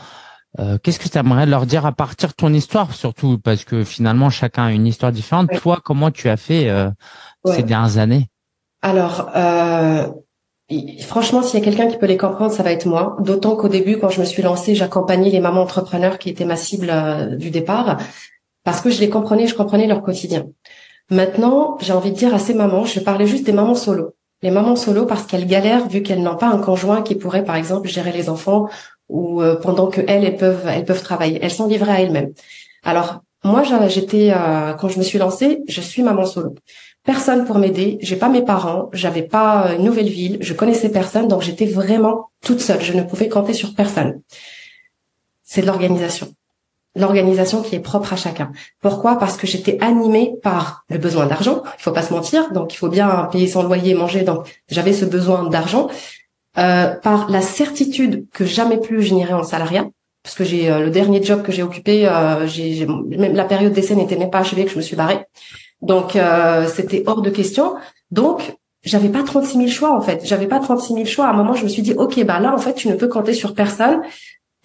[0.59, 3.83] Euh, qu'est-ce que tu aimerais leur dire à partir de ton histoire, surtout parce que
[3.83, 5.51] finalement chacun a une histoire différente.
[5.61, 6.89] Toi, comment tu as fait euh,
[7.45, 8.27] ces dernières années?
[8.81, 9.29] Alors,
[10.71, 13.17] euh, franchement, s'il y a quelqu'un qui peut les comprendre, ça va être moi.
[13.19, 16.57] D'autant qu'au début, quand je me suis lancée, j'accompagnais les mamans entrepreneurs qui étaient ma
[16.57, 16.91] cible
[17.37, 17.97] du départ,
[18.63, 20.47] parce que je les comprenais, je comprenais leur quotidien.
[21.09, 24.51] Maintenant, j'ai envie de dire à ces mamans, je parlais juste des mamans solo les
[24.51, 27.87] mamans solo parce qu'elles galèrent vu qu'elles n'ont pas un conjoint qui pourrait par exemple
[27.87, 28.69] gérer les enfants
[29.09, 31.39] ou pendant que elles, elles peuvent, elles peuvent travailler.
[31.41, 32.33] Elles sont livrées à elles-mêmes.
[32.83, 34.33] Alors moi, j'étais
[34.79, 36.55] quand je me suis lancée, je suis maman solo.
[37.03, 41.29] Personne pour m'aider, j'ai pas mes parents, j'avais pas une nouvelle ville, je connaissais personne,
[41.29, 44.21] donc j'étais vraiment toute seule, je ne pouvais compter sur personne.
[45.41, 46.33] C'est de l'organisation.
[46.97, 48.51] L'organisation qui est propre à chacun.
[48.81, 49.17] Pourquoi?
[49.17, 52.77] Parce que j'étais animée par le besoin d'argent, il faut pas se mentir, donc il
[52.77, 55.87] faut bien payer son loyer, manger, donc j'avais ce besoin d'argent,
[56.57, 59.85] euh, par la certitude que jamais plus je n'irai en salariat,
[60.27, 63.71] parce que j'ai euh, le dernier job que j'ai occupé, euh, j'ai, même la période
[63.71, 65.19] d'essai n'était même pas achevée que je me suis barrée.
[65.81, 67.75] Donc euh, c'était hors de question.
[68.11, 70.25] Donc j'avais pas 36 000 choix en fait.
[70.25, 71.27] J'avais pas 36 000 choix.
[71.27, 73.07] À un moment, je me suis dit ok bah là en fait tu ne peux
[73.07, 74.01] compter sur personne.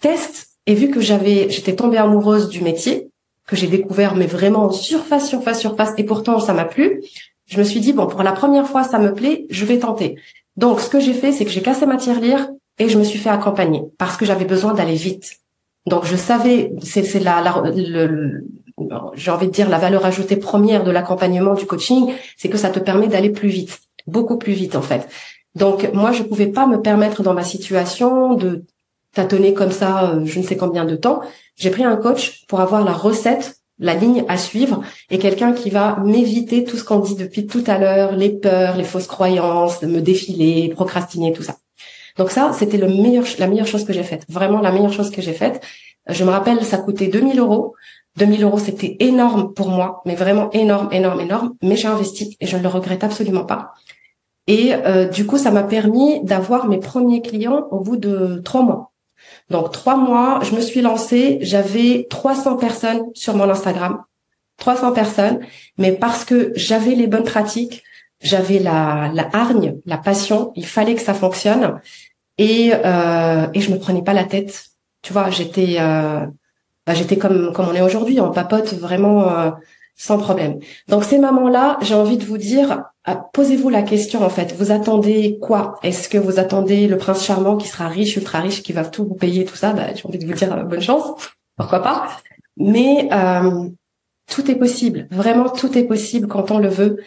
[0.01, 0.49] Teste.
[0.65, 3.07] Et vu que j'avais, j'étais tombée amoureuse du métier
[3.47, 7.01] que j'ai découvert, mais vraiment en surface, surface, surface, et pourtant ça m'a plu.
[7.45, 10.17] Je me suis dit bon pour la première fois ça me plaît, je vais tenter.
[10.57, 12.49] Donc ce que j'ai fait, c'est que j'ai cassé ma tirelire
[12.79, 15.39] et je me suis fait accompagner parce que j'avais besoin d'aller vite.
[15.85, 18.45] Donc je savais, c'est la, la le,
[19.15, 22.69] j'ai envie de dire la valeur ajoutée première de l'accompagnement du coaching, c'est que ça
[22.69, 25.07] te permet d'aller plus vite, beaucoup plus vite en fait.
[25.55, 28.63] Donc moi je pouvais pas me permettre dans ma situation de
[29.13, 31.21] tâtonner comme ça euh, je ne sais combien de temps.
[31.55, 35.69] J'ai pris un coach pour avoir la recette, la ligne à suivre et quelqu'un qui
[35.69, 39.81] va m'éviter tout ce qu'on dit depuis tout à l'heure, les peurs, les fausses croyances,
[39.83, 41.57] me défiler, procrastiner, tout ça.
[42.17, 44.25] Donc ça, c'était la meilleure chose que j'ai faite.
[44.29, 45.61] Vraiment la meilleure chose que j'ai faite.
[46.07, 47.75] Je me rappelle, ça coûtait 2000 euros.
[48.17, 51.53] 2000 euros, c'était énorme pour moi, mais vraiment énorme, énorme, énorme.
[51.63, 53.73] Mais j'ai investi et je ne le regrette absolument pas.
[54.45, 58.61] Et euh, du coup, ça m'a permis d'avoir mes premiers clients au bout de trois
[58.61, 58.91] mois.
[59.49, 64.03] Donc trois mois, je me suis lancée, j'avais 300 personnes sur mon Instagram,
[64.57, 65.39] 300 personnes,
[65.77, 67.83] mais parce que j'avais les bonnes pratiques,
[68.23, 71.79] j'avais la, la hargne, la passion, il fallait que ça fonctionne,
[72.37, 74.65] et euh, et je me prenais pas la tête.
[75.03, 76.25] Tu vois, j'étais euh,
[76.87, 79.51] bah, j'étais comme comme on est aujourd'hui, on papote vraiment euh,
[79.95, 80.59] sans problème.
[80.87, 84.55] Donc ces mamans-là, j'ai envie de vous dire, euh, posez-vous la question en fait.
[84.57, 85.75] Vous attendez quoi?
[85.83, 89.05] Est-ce que vous attendez le prince charmant qui sera riche, ultra riche, qui va tout
[89.05, 89.73] vous payer, tout ça?
[89.73, 91.05] Bah, J'ai envie de vous dire euh, bonne chance,
[91.57, 92.07] pourquoi pas?
[92.57, 93.09] Mais
[94.27, 96.97] tout est possible, vraiment tout est possible quand on le veut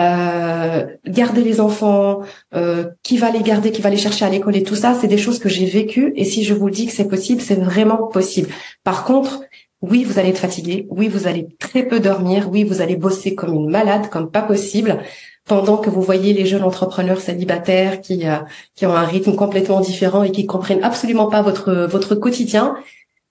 [0.00, 2.20] euh, garder les enfants,
[2.54, 5.06] euh, qui va les garder, qui va les chercher à l'école et tout ça, c'est
[5.06, 6.12] des choses que j'ai vécues.
[6.16, 8.48] Et si je vous dis que c'est possible, c'est vraiment possible.
[8.84, 9.42] Par contre,
[9.82, 10.86] oui, vous allez être fatigué.
[10.90, 12.48] Oui, vous allez très peu dormir.
[12.50, 15.02] Oui, vous allez bosser comme une malade, comme pas possible.
[15.44, 18.36] Pendant que vous voyez les jeunes entrepreneurs célibataires qui euh,
[18.76, 22.76] qui ont un rythme complètement différent et qui comprennent absolument pas votre votre quotidien,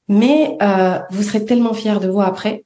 [0.10, 2.66] mais euh, vous serez tellement fiers de vous après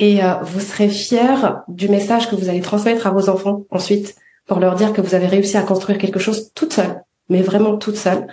[0.00, 4.16] et euh, vous serez fier du message que vous allez transmettre à vos enfants ensuite
[4.46, 7.76] pour leur dire que vous avez réussi à construire quelque chose toute seule, mais vraiment
[7.76, 8.26] toute seule.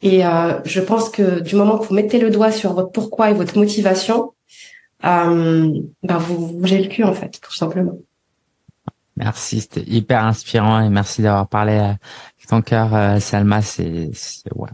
[0.00, 3.30] Et euh, je pense que du moment que vous mettez le doigt sur votre pourquoi
[3.30, 4.32] et votre motivation,
[5.04, 5.68] euh,
[6.02, 7.98] bah vous bougez le cul en fait, tout simplement.
[9.16, 11.98] Merci, c'était hyper inspirant et merci d'avoir parlé avec
[12.48, 13.60] ton cœur, euh, Salma.
[13.60, 14.10] C'est,
[14.54, 14.70] ouais.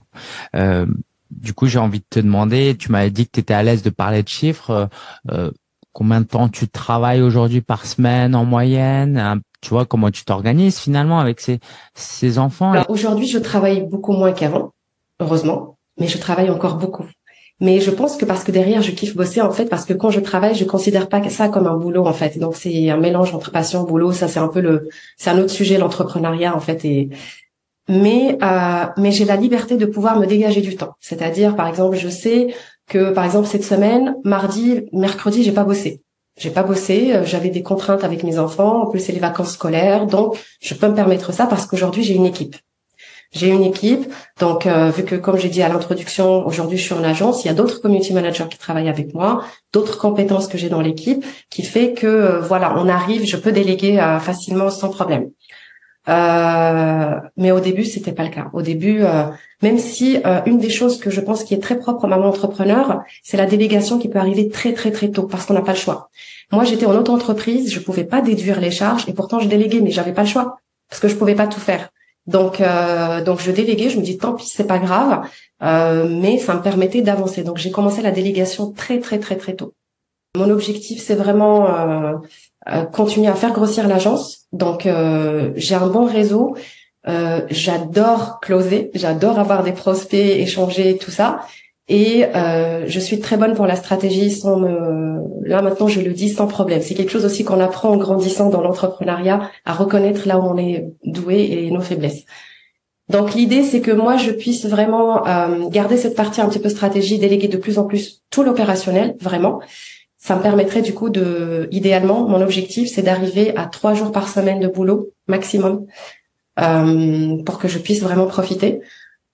[0.55, 0.87] Euh,
[1.31, 3.83] du coup, j'ai envie de te demander, tu m'avais dit que tu étais à l'aise
[3.83, 4.89] de parler de chiffres.
[5.33, 5.51] Euh,
[5.97, 10.79] combien de temps tu travailles aujourd'hui par semaine en moyenne Tu vois comment tu t'organises
[10.79, 11.59] finalement avec ces
[11.95, 14.73] ces enfants Aujourd'hui, je travaille beaucoup moins qu'avant,
[15.21, 17.07] heureusement, mais je travaille encore beaucoup.
[17.61, 20.11] Mais je pense que parce que derrière, je kiffe bosser en fait, parce que quand
[20.11, 22.39] je travaille, je considère pas ça comme un boulot en fait.
[22.39, 24.13] Donc c'est un mélange entre passion, boulot.
[24.13, 26.87] Ça c'est un peu le, c'est un autre sujet l'entrepreneuriat en fait.
[27.89, 30.93] Mais euh, mais j'ai la liberté de pouvoir me dégager du temps.
[31.01, 32.55] C'est-à-dire par exemple, je sais
[32.87, 36.03] que par exemple cette semaine, mardi, mercredi, j'ai pas bossé.
[36.39, 39.53] J'ai pas bossé, euh, j'avais des contraintes avec mes enfants, en plus c'est les vacances
[39.53, 42.57] scolaires, donc je peux me permettre ça parce qu'aujourd'hui j'ai une équipe.
[43.33, 44.07] J'ai une équipe,
[44.39, 47.49] donc euh, vu que comme j'ai dit à l'introduction, aujourd'hui je suis en agence, il
[47.49, 51.25] y a d'autres community managers qui travaillent avec moi, d'autres compétences que j'ai dans l'équipe,
[51.51, 55.31] qui fait que euh, voilà, on arrive, je peux déléguer facilement sans problème.
[56.09, 58.49] Euh, mais au début, c'était pas le cas.
[58.53, 59.25] Au début, euh,
[59.63, 62.29] même si euh, une des choses que je pense qui est très propre à maman
[62.29, 65.73] entrepreneur, c'est la délégation qui peut arriver très très très tôt parce qu'on n'a pas
[65.73, 66.11] le choix.
[66.53, 69.91] Moi, j'étais en auto-entreprise, je pouvais pas déduire les charges et pourtant je déléguais, mais
[69.91, 71.89] j'avais pas le choix parce que je pouvais pas tout faire.
[72.27, 72.61] Donc
[73.25, 75.29] donc je déléguais, je me dis tant pis, c'est pas grave,
[75.61, 77.43] mais ça me permettait d'avancer.
[77.45, 79.75] Donc j'ai commencé la délégation très très très très tôt.
[80.37, 82.19] Mon objectif, c'est vraiment euh,
[82.93, 84.47] continuer à faire grossir l'agence.
[84.53, 86.57] Donc euh, j'ai un bon réseau.
[87.09, 91.41] Euh, j'adore closer, j'adore avoir des prospects, échanger, tout ça.
[91.89, 95.21] Et je suis très bonne pour la stratégie sans me...
[95.49, 96.83] Là maintenant, je le dis sans problème.
[96.83, 100.59] C'est quelque chose aussi qu'on apprend en grandissant dans l'entrepreneuriat, à reconnaître là où on
[100.59, 102.25] est doué et nos faiblesses.
[103.09, 106.69] Donc l'idée, c'est que moi, je puisse vraiment euh, garder cette partie un petit peu
[106.69, 109.61] stratégie, déléguer de plus en plus tout l'opérationnel, vraiment.
[110.27, 114.29] Ça me permettrait du coup de, idéalement, mon objectif, c'est d'arriver à trois jours par
[114.29, 115.87] semaine de boulot maximum
[116.59, 118.81] euh, pour que je puisse vraiment profiter.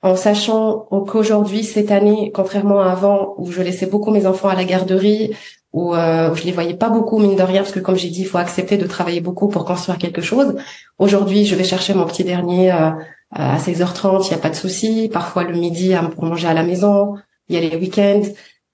[0.03, 4.55] En sachant qu'aujourd'hui, cette année, contrairement à avant, où je laissais beaucoup mes enfants à
[4.55, 5.35] la garderie,
[5.73, 8.11] où, euh, où je les voyais pas beaucoup mine de rien, parce que comme j'ai
[8.11, 10.57] dit, il faut accepter de travailler beaucoup pour construire quelque chose.
[10.99, 12.91] Aujourd'hui, je vais chercher mon petit dernier euh,
[13.31, 15.09] à 16h30, il n'y a pas de souci.
[15.11, 17.15] Parfois le midi pour manger à la maison,
[17.49, 18.25] il y a les week-ends.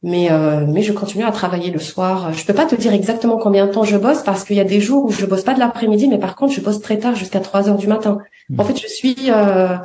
[0.03, 2.33] Mais euh, mais je continue à travailler le soir.
[2.33, 4.65] Je peux pas te dire exactement combien de temps je bosse parce qu'il y a
[4.65, 7.17] des jours où je bosse pas de l'après-midi, mais par contre je bosse très tard
[7.17, 8.19] jusqu'à 3 heures du matin.
[8.57, 9.77] En fait, je suis euh,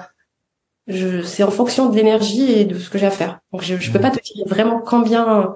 [1.24, 3.40] c'est en fonction de l'énergie et de ce que j'ai à faire.
[3.52, 5.56] Donc je je peux pas te dire vraiment combien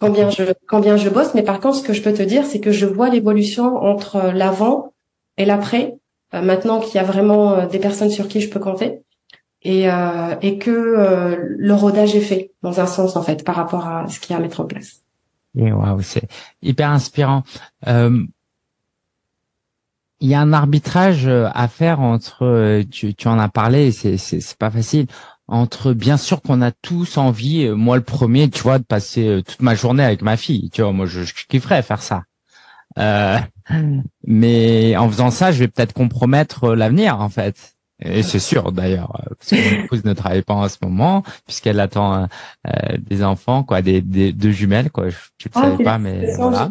[0.00, 2.60] combien je combien je bosse, mais par contre ce que je peux te dire c'est
[2.60, 4.92] que je vois l'évolution entre l'avant
[5.38, 5.96] et l'après
[6.34, 9.00] euh, maintenant qu'il y a vraiment euh, des personnes sur qui je peux compter
[9.62, 13.86] et, euh, et que le rodage est fait dans un sens en fait par rapport
[13.86, 15.02] à ce qu'il y a à mettre en place.
[15.56, 16.28] Et waouh, c'est
[16.62, 17.42] hyper inspirant.
[17.86, 18.24] Euh,
[20.20, 24.56] il y a un arbitrage à faire entre, tu, tu en as parlé, c'est c'est
[24.56, 25.06] pas facile
[25.48, 29.60] entre bien sûr qu'on a tous envie, moi le premier, tu vois, de passer toute
[29.60, 32.22] ma journée avec ma fille, tu vois, moi je, je kifferais faire ça.
[32.98, 33.38] Euh,
[34.26, 37.71] mais en faisant ça, je vais peut-être compromettre euh, l'avenir, en fait.
[38.04, 41.22] Et c'est sûr d'ailleurs, euh, parce que mon épouse ne travaille pas en ce moment,
[41.46, 42.28] puisqu'elle attend
[42.98, 45.06] des enfants, quoi, des, des deux jumelles, quoi.
[45.38, 46.70] Tu le ah, savais pas, mais voilà.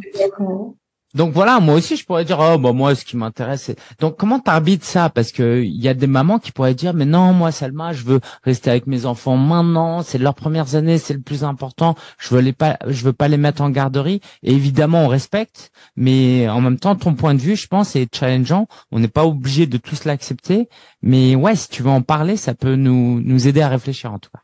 [1.13, 4.15] Donc voilà, moi aussi je pourrais dire oh bah moi ce qui m'intéresse c'est donc
[4.17, 5.09] comment t'arbitres ça?
[5.09, 8.03] Parce que il y a des mamans qui pourraient dire mais non moi Salma je
[8.05, 12.33] veux rester avec mes enfants maintenant c'est leurs premières années c'est le plus important je
[12.33, 14.21] veux les pas je veux pas les mettre en garderie.
[14.43, 18.13] Et évidemment on respecte mais en même temps ton point de vue je pense est
[18.15, 18.67] challengeant.
[18.91, 20.69] On n'est pas obligé de tous l'accepter.
[21.01, 24.19] Mais ouais si tu veux en parler ça peut nous nous aider à réfléchir en
[24.19, 24.39] tout cas.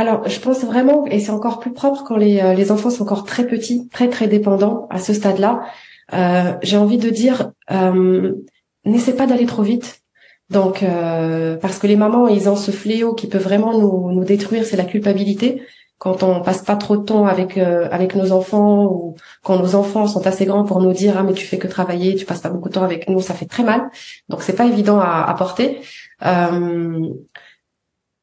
[0.00, 3.02] Alors, je pense vraiment, et c'est encore plus propre quand les, euh, les enfants sont
[3.04, 5.62] encore très petits, très très dépendants à ce stade-là.
[6.12, 8.34] Euh, J'ai envie de dire, euh,
[8.84, 10.02] n'essaie pas d'aller trop vite.
[10.50, 14.24] Donc, euh, parce que les mamans, ils ont ce fléau qui peut vraiment nous, nous
[14.24, 15.62] détruire, c'est la culpabilité.
[15.98, 19.74] Quand on passe pas trop de temps avec euh, avec nos enfants ou quand nos
[19.74, 22.42] enfants sont assez grands pour nous dire ah mais tu fais que travailler, tu passes
[22.42, 23.80] pas beaucoup de temps avec nous, ça fait très mal.
[24.28, 25.80] Donc c'est pas évident à, à porter.
[26.26, 27.00] Euh,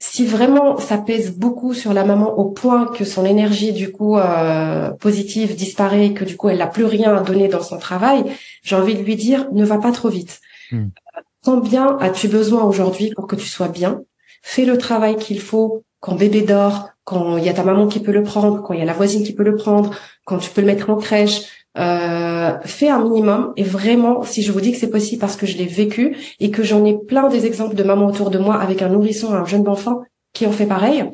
[0.05, 4.17] si vraiment ça pèse beaucoup sur la maman au point que son énergie du coup
[4.17, 8.25] euh, positive disparaît, que du coup elle n'a plus rien à donner dans son travail,
[8.63, 10.41] j'ai envie de lui dire ne va pas trop vite.
[10.71, 10.89] Hmm.
[11.45, 14.01] Combien as-tu besoin aujourd'hui pour que tu sois bien
[14.41, 18.01] Fais le travail qu'il faut quand bébé dort, quand il y a ta maman qui
[18.01, 20.49] peut le prendre, quand il y a la voisine qui peut le prendre, quand tu
[20.49, 21.43] peux le mettre en crèche,
[21.77, 25.45] euh, fais un minimum et vraiment, si je vous dis que c'est possible parce que
[25.45, 28.55] je l'ai vécu et que j'en ai plein des exemples de mamans autour de moi
[28.55, 30.01] avec un nourrisson, un jeune enfant
[30.33, 31.09] qui ont fait pareil.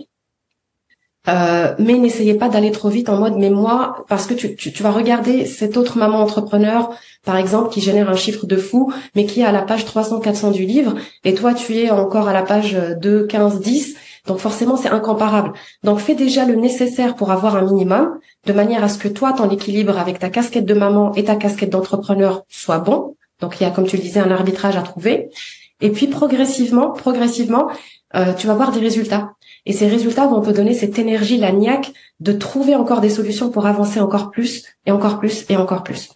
[1.28, 4.72] Euh, mais n'essayez pas d'aller trop vite en mode mais moi parce que tu, tu,
[4.72, 6.92] tu, vas regarder cette autre maman entrepreneur
[7.26, 10.22] par exemple qui génère un chiffre de fou mais qui est à la page 300
[10.22, 10.96] 400 du livre
[11.26, 13.96] et toi tu es encore à la page 2 15 10
[14.30, 15.54] donc forcément, c'est incomparable.
[15.84, 19.34] Donc fais déjà le nécessaire pour avoir un minimum, de manière à ce que toi,
[19.34, 23.16] ton équilibre avec ta casquette de maman et ta casquette d'entrepreneur soit bon.
[23.40, 25.32] Donc il y a, comme tu le disais, un arbitrage à trouver.
[25.82, 27.72] Et puis progressivement, progressivement,
[28.16, 29.32] euh, tu vas voir des résultats.
[29.66, 33.50] Et ces résultats vont te donner cette énergie, la niaque, de trouver encore des solutions
[33.50, 36.12] pour avancer encore plus et encore plus et encore plus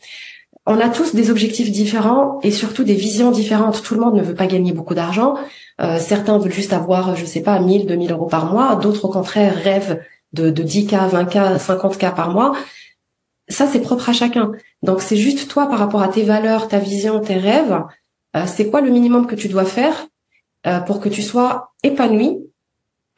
[0.66, 3.84] on a tous des objectifs différents et surtout des visions différentes.
[3.84, 5.36] Tout le monde ne veut pas gagner beaucoup d'argent.
[5.82, 8.76] Euh, certains veulent juste avoir, je sais pas, 1000, 2000 euros par mois.
[8.76, 12.56] D'autres, au contraire, rêvent de, de 10K, 20K, 50K par mois.
[13.50, 14.54] Ça, c'est propre à chacun.
[14.84, 17.84] Donc, c'est juste toi, par rapport à tes valeurs, ta vision, tes rêves,
[18.38, 20.08] euh, c'est quoi le minimum que tu dois faire
[20.66, 22.40] euh, pour que tu sois épanoui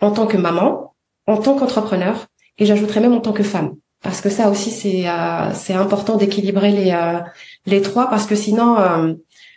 [0.01, 0.95] en tant que maman,
[1.27, 2.25] en tant qu'entrepreneur,
[2.57, 6.15] et j'ajouterais même en tant que femme parce que ça aussi c'est euh, c'est important
[6.15, 7.19] d'équilibrer les euh,
[7.65, 9.13] les trois parce que sinon euh,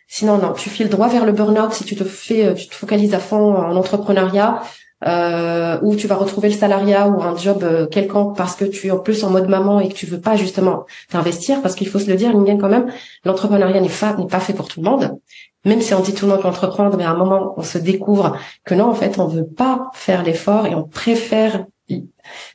[0.08, 0.54] sinon non.
[0.54, 3.54] Tu files droit vers le burn-out si tu te fais tu te focalises à fond
[3.54, 4.62] en entrepreneuriat
[5.06, 8.90] euh, ou tu vas retrouver le salariat ou un job quelconque parce que tu es
[8.90, 11.60] en plus en mode maman et que tu veux pas justement t'investir.
[11.60, 12.90] Parce qu'il faut se le dire Lingen quand même
[13.26, 15.18] l'entrepreneuriat n'est pas n'est pas fait pour tout le monde.
[15.66, 17.76] Même si on dit tout le monde peut entreprendre mais à un moment on se
[17.76, 21.66] découvre que non en fait on veut pas faire l'effort et on préfère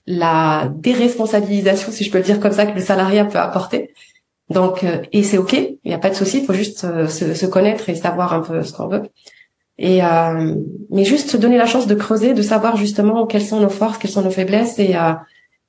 [0.05, 3.93] la déresponsabilisation, si je peux le dire comme ça, que le salariat peut apporter.
[4.49, 7.07] Donc, euh, et c'est ok, il n'y a pas de souci, il faut juste euh,
[7.07, 9.03] se, connaître et savoir un peu ce qu'on veut.
[9.77, 10.55] Et euh,
[10.91, 13.97] mais juste se donner la chance de creuser, de savoir justement quelles sont nos forces,
[13.97, 14.95] quelles sont nos faiblesses et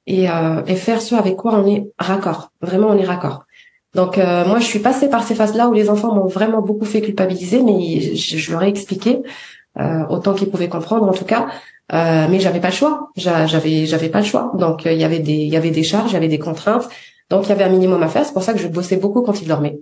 [0.07, 0.25] et,
[0.67, 2.53] et faire ce avec quoi on est raccord.
[2.61, 3.47] Vraiment, on est raccord.
[3.95, 7.01] Donc moi, je suis passée par ces phases-là où les enfants m'ont vraiment beaucoup fait
[7.01, 9.23] culpabiliser, mais je leur ai expliqué
[10.09, 11.49] autant qu'il pouvait comprendre en tout cas.
[11.93, 13.11] mais j'avais pas le choix.
[13.17, 14.53] J'avais j'avais pas le choix.
[14.55, 16.89] Donc il y avait des il y avait des charges, il y avait des contraintes.
[17.31, 18.25] Donc il y avait un minimum à faire.
[18.25, 19.79] C'est pour ça que je bossais beaucoup quand ils dormaient.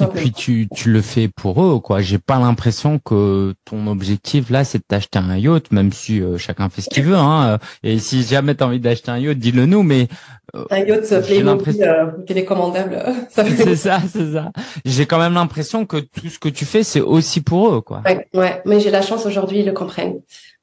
[0.00, 2.00] Et puis tu, tu le fais pour eux, quoi.
[2.00, 6.38] J'ai pas l'impression que ton objectif là, c'est de t'acheter un yacht, même si euh,
[6.38, 7.16] chacun fait ce qu'il veut.
[7.16, 7.58] Hein.
[7.82, 9.82] Et si jamais t'as envie d'acheter un yacht, dis-le nous.
[9.82, 10.08] Mais
[10.54, 13.02] euh, un yacht Playmobil euh, télécommandable.
[13.28, 14.52] c'est ça, c'est ça.
[14.84, 18.02] J'ai quand même l'impression que tout ce que tu fais, c'est aussi pour eux, quoi.
[18.04, 18.62] Ouais, ouais.
[18.64, 20.20] Mais j'ai la chance aujourd'hui, ils le comprennent.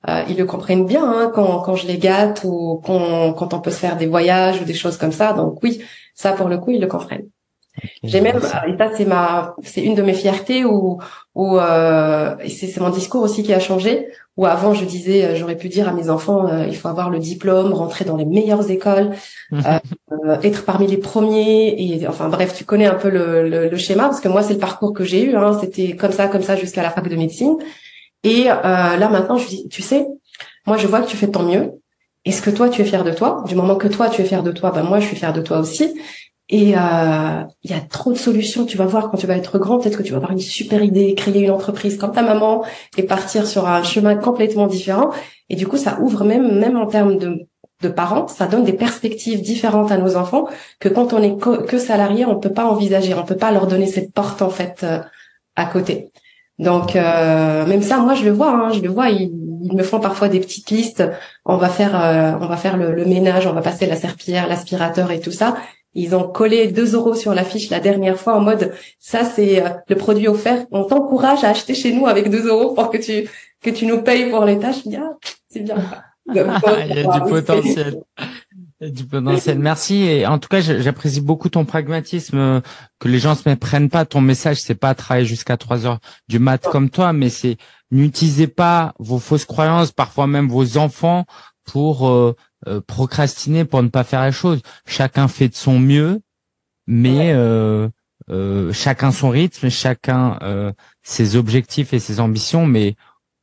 [0.10, 3.60] Euh, ils le comprennent bien hein, quand, quand je les gâte ou quand, quand on
[3.60, 5.34] peut se faire des voyages ou des choses comme ça.
[5.34, 5.84] Donc oui,
[6.16, 7.28] ça pour le coup, ils le comprennent.
[8.04, 11.00] J'ai même, et ça c'est ma, c'est une de mes fiertés où,
[11.36, 14.08] où euh, c'est mon discours aussi qui a changé.
[14.38, 17.10] Où avant je disais, euh, j'aurais pu dire à mes enfants, euh, il faut avoir
[17.10, 19.12] le diplôme, rentrer dans les meilleures écoles,
[19.54, 19.80] euh,
[20.44, 21.76] être parmi les premiers.
[21.78, 24.54] Et enfin bref, tu connais un peu le, le, le schéma parce que moi c'est
[24.54, 25.36] le parcours que j'ai eu.
[25.36, 27.58] Hein, C'était comme ça, comme ça jusqu'à la fac de médecine.
[28.24, 30.08] Et là maintenant je dis, tu sais,
[30.68, 31.72] moi je vois que tu fais de ton mieux.
[32.24, 33.44] Est-ce que toi tu es fier de toi?
[33.48, 35.42] Du moment que toi tu es fier de toi, ben moi je suis fier de
[35.42, 36.00] toi aussi.
[36.52, 38.66] Et euh, il y a trop de solutions.
[38.66, 40.84] Tu vas voir quand tu vas être grand, peut-être que tu vas avoir une super
[40.84, 42.66] idée, créer une entreprise comme ta maman
[42.98, 45.12] et partir sur un chemin complètement différent.
[45.50, 47.48] Et du coup, ça ouvre même, même en termes de,
[47.82, 50.48] de parents, ça donne des perspectives différentes à nos enfants
[50.82, 53.88] que quand on est que salarié, on peut pas envisager, on peut pas leur donner
[53.88, 55.00] cette porte en fait euh,
[55.56, 56.12] à côté.
[56.60, 59.10] Donc euh, même ça, moi je le vois, hein, je le vois.
[59.10, 59.32] Ils,
[59.74, 61.04] me font parfois des petites listes.
[61.46, 64.48] On va faire, euh, on va faire le, le, ménage, on va passer la serpillière,
[64.48, 65.56] l'aspirateur et tout ça.
[65.94, 69.70] Ils ont collé 2 euros sur l'affiche la dernière fois en mode ça c'est euh,
[69.88, 70.66] le produit offert.
[70.72, 73.30] On t'encourage à acheter chez nous avec 2 euros pour que tu
[73.62, 74.84] que tu nous payes pour les tâches.
[74.86, 75.18] Je ah,
[75.50, 75.76] c'est bien.
[76.30, 78.04] Il y a du potentiel.
[78.80, 79.60] du potentiel.
[79.60, 80.04] Merci.
[80.04, 82.62] Et en tout cas, j'apprécie beaucoup ton pragmatisme,
[83.00, 84.06] que les gens se méprennent pas.
[84.06, 87.58] Ton message, c'est pas travailler jusqu'à 3 heures du mat comme toi, mais c'est
[87.92, 91.26] n'utilisez pas vos fausses croyances, parfois même vos enfants,
[91.72, 92.36] pour euh,
[92.68, 94.62] euh, procrastiner pour ne pas faire la chose.
[94.86, 96.22] Chacun fait de son mieux,
[96.86, 97.88] mais euh,
[98.30, 100.38] euh, chacun son rythme, chacun
[101.02, 102.96] ses objectifs et ses ambitions, mais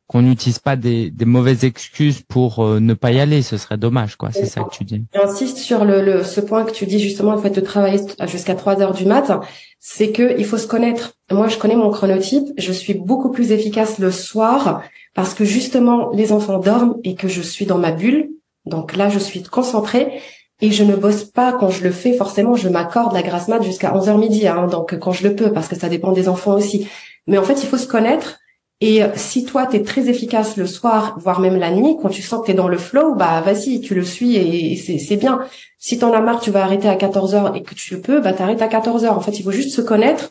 [0.09, 4.17] qu'on n'utilise pas des, des, mauvaises excuses pour ne pas y aller, ce serait dommage,
[4.17, 4.31] quoi.
[4.33, 5.05] C'est ça que tu dis.
[5.15, 8.55] J'insiste sur le, le, ce point que tu dis justement, le fait de travailler jusqu'à
[8.55, 9.41] 3 heures du matin,
[9.79, 11.13] c'est que il faut se connaître.
[11.31, 12.49] Moi, je connais mon chronotype.
[12.57, 14.83] Je suis beaucoup plus efficace le soir
[15.15, 18.31] parce que justement, les enfants dorment et que je suis dans ma bulle.
[18.67, 20.21] Donc là, je suis concentrée
[20.61, 22.17] et je ne bosse pas quand je le fais.
[22.17, 25.53] Forcément, je m'accorde la grasse mat jusqu'à 11h midi, hein, donc quand je le peux,
[25.53, 26.89] parce que ça dépend des enfants aussi.
[27.27, 28.39] Mais en fait, il faut se connaître.
[28.81, 32.11] Et euh, si toi, tu es très efficace le soir, voire même la nuit, quand
[32.11, 35.17] tu sens que tu es dans le flow, bah vas-y, tu le suis et c'est
[35.17, 35.41] bien.
[35.79, 38.33] Si t'en as marre, tu vas arrêter à 14h et que tu le peux, bah
[38.33, 39.09] t'arrêtes à 14h.
[39.09, 40.31] En fait, il faut juste se connaître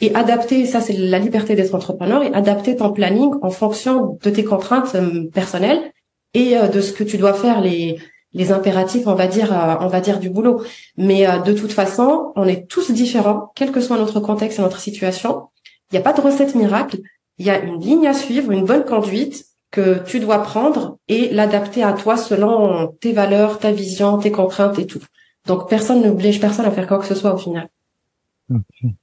[0.00, 4.30] et adapter, ça c'est la liberté d'être entrepreneur, et adapter ton planning en fonction de
[4.30, 5.92] tes contraintes euh, personnelles
[6.34, 7.98] et euh, de ce que tu dois faire les
[8.34, 10.62] les impératifs, on va dire, on va dire du boulot.
[10.98, 14.80] Mais de toute façon, on est tous différents, quel que soit notre contexte et notre
[14.80, 15.48] situation.
[15.90, 16.98] Il n'y a pas de recette miracle.
[17.38, 21.30] Il y a une ligne à suivre, une bonne conduite que tu dois prendre et
[21.30, 25.02] l'adapter à toi selon tes valeurs, ta vision, tes contraintes et tout.
[25.46, 27.68] Donc personne n'oblige personne à faire quoi que ce soit au final.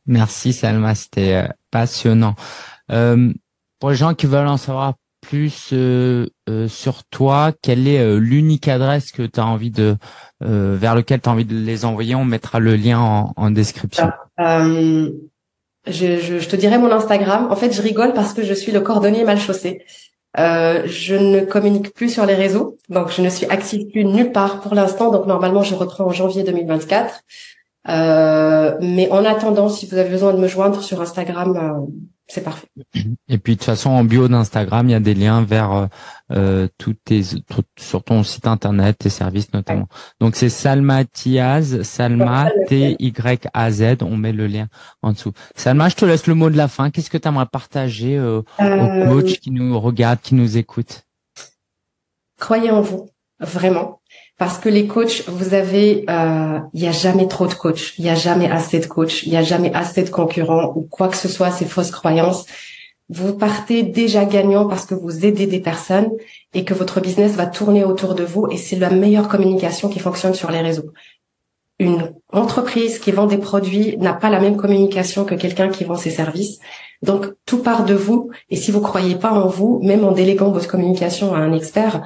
[0.08, 2.36] Merci Salma, c'était passionnant.
[2.91, 3.32] Euh,
[3.80, 4.95] pour les gens qui veulent en savoir
[5.26, 9.98] plus euh, euh, sur toi Quelle est euh, l'unique adresse que tu as envie de
[10.41, 12.13] vers lequel tu as envie de les envoyer?
[12.13, 14.12] On mettra le lien en, en description.
[15.88, 17.48] Je, je, je, te dirai mon Instagram.
[17.52, 19.84] En fait, je rigole parce que je suis le cordonnier mal chaussé.
[20.36, 24.62] je ne communique plus sur les réseaux, donc je ne suis active plus nulle part
[24.62, 25.12] pour l'instant.
[25.12, 27.21] Donc normalement, je reprends en janvier 2024.
[27.88, 31.88] mais en attendant, si vous avez besoin de me joindre sur Instagram,
[32.27, 32.67] c'est parfait.
[33.27, 35.88] Et puis de toute façon, en bio d'Instagram, il y a des liens vers euh,
[36.31, 36.67] euh
[37.05, 37.21] tes
[37.77, 39.88] sur ton site internet, tes services notamment.
[40.19, 43.97] Donc c'est Salma Tiaz, Salma T Y A Z.
[44.01, 44.67] On met le lien
[45.03, 45.33] en dessous.
[45.55, 46.89] Salma, je te laisse le mot de la fin.
[46.89, 51.05] Qu'est-ce que tu aimerais partager euh, aux euh, coachs qui nous regardent, qui nous écoutent
[52.39, 53.07] Croyez en vous,
[53.39, 54.01] vraiment.
[54.38, 58.04] Parce que les coachs, vous avez, euh, il y a jamais trop de coachs, il
[58.06, 61.08] y a jamais assez de coachs, il y a jamais assez de concurrents ou quoi
[61.08, 62.45] que ce soit, ces fausses croyances.
[63.08, 66.12] Vous partez déjà gagnant parce que vous aidez des personnes
[66.54, 70.00] et que votre business va tourner autour de vous et c'est la meilleure communication qui
[70.00, 70.91] fonctionne sur les réseaux.
[71.80, 75.96] Une entreprise qui vend des produits n'a pas la même communication que quelqu'un qui vend
[75.96, 76.60] ses services.
[77.04, 80.52] Donc tout part de vous et si vous croyez pas en vous, même en déléguant
[80.52, 82.02] votre communication à un expert,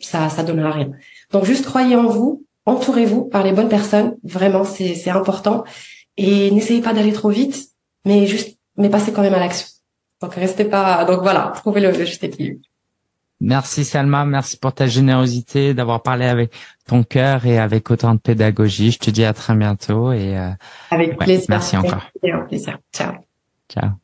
[0.00, 0.90] ça ça donnera rien.
[1.32, 5.64] Donc juste croyez en vous, entourez-vous par les bonnes personnes, vraiment c'est important
[6.16, 7.68] et n'essayez pas d'aller trop vite,
[8.04, 9.66] mais juste mais passez quand même à l'action.
[10.20, 12.60] Donc restez pas donc voilà, trouvez le, juste équilibre.
[13.40, 16.52] Merci Salma, merci pour ta générosité, d'avoir parlé avec
[16.86, 18.90] ton cœur et avec autant de pédagogie.
[18.90, 20.36] Je te dis à très bientôt et
[20.90, 21.46] avec plaisir.
[21.48, 22.10] Merci encore.
[22.22, 22.78] Avec plaisir.
[22.92, 23.12] Ciao.
[23.68, 23.98] Ciao.